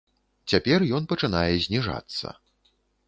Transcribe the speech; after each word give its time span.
Цяпер 0.53 0.85
ён 0.99 1.05
пачынае 1.13 1.53
зніжацца. 1.67 2.27